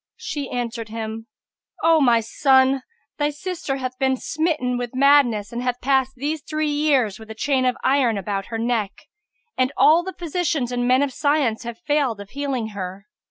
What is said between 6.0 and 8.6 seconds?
these three years with a chain of iron about her